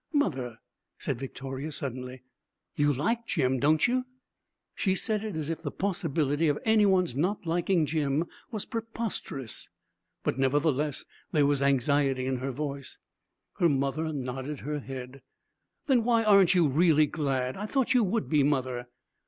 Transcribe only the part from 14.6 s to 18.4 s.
her head. 'Then why aren't you really glad? I thought you would